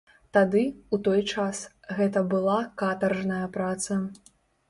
[0.35, 0.61] Тады,
[0.97, 1.59] у той час,
[1.99, 3.99] гэта была катаржная праца.